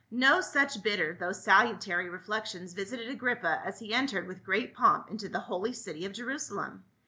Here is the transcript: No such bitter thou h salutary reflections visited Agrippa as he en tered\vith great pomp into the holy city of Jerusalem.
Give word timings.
No 0.09 0.41
such 0.41 0.81
bitter 0.81 1.15
thou 1.19 1.29
h 1.29 1.35
salutary 1.35 2.09
reflections 2.09 2.73
visited 2.73 3.07
Agrippa 3.09 3.61
as 3.63 3.77
he 3.77 3.93
en 3.93 4.07
tered\vith 4.07 4.43
great 4.43 4.73
pomp 4.73 5.11
into 5.11 5.29
the 5.29 5.39
holy 5.41 5.73
city 5.73 6.05
of 6.07 6.13
Jerusalem. 6.13 6.83